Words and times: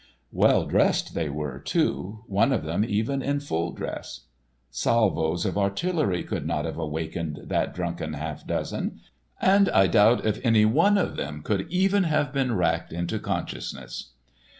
Well 0.31 0.65
dressed 0.65 1.13
they 1.13 1.29
were, 1.29 1.59
too, 1.59 2.21
one 2.25 2.51
of 2.51 2.63
them 2.63 2.83
even 2.83 3.21
in 3.21 3.39
full 3.39 3.71
dress. 3.71 4.21
Salvos 4.71 5.45
of 5.45 5.59
artillery 5.59 6.23
could 6.23 6.47
not 6.47 6.65
have 6.65 6.79
awakened 6.79 7.41
that 7.43 7.75
drunken 7.75 8.13
half 8.13 8.47
dozen, 8.47 8.99
and 9.39 9.69
I 9.69 9.85
doubt 9.85 10.25
if 10.25 10.43
any 10.43 10.65
one 10.65 10.97
of 10.97 11.17
them 11.17 11.43
could 11.43 11.71
even 11.71 12.05
have 12.05 12.33
been 12.33 12.55
racked 12.55 12.91
into 12.91 13.19
consciousness. 13.19 14.13